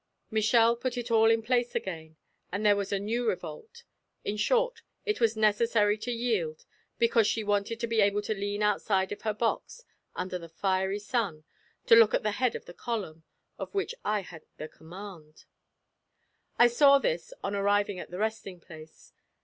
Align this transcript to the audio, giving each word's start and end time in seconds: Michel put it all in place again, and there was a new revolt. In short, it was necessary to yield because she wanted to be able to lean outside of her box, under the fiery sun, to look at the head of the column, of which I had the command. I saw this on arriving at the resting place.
Michel 0.31 0.75
put 0.75 0.97
it 0.97 1.11
all 1.11 1.29
in 1.29 1.43
place 1.43 1.75
again, 1.75 2.15
and 2.51 2.65
there 2.65 2.75
was 2.75 2.91
a 2.91 2.97
new 2.97 3.29
revolt. 3.29 3.83
In 4.25 4.35
short, 4.35 4.81
it 5.05 5.21
was 5.21 5.37
necessary 5.37 5.95
to 5.99 6.09
yield 6.11 6.65
because 6.97 7.27
she 7.27 7.43
wanted 7.43 7.79
to 7.79 7.85
be 7.85 8.01
able 8.01 8.23
to 8.23 8.33
lean 8.33 8.63
outside 8.63 9.11
of 9.11 9.21
her 9.21 9.33
box, 9.35 9.83
under 10.15 10.39
the 10.39 10.49
fiery 10.49 10.97
sun, 10.97 11.43
to 11.85 11.95
look 11.95 12.15
at 12.15 12.23
the 12.23 12.31
head 12.41 12.55
of 12.55 12.65
the 12.65 12.73
column, 12.73 13.25
of 13.59 13.75
which 13.75 13.93
I 14.03 14.21
had 14.21 14.43
the 14.57 14.67
command. 14.67 15.45
I 16.57 16.65
saw 16.65 16.97
this 16.97 17.31
on 17.43 17.53
arriving 17.53 17.99
at 17.99 18.09
the 18.09 18.17
resting 18.17 18.59
place. 18.59 19.13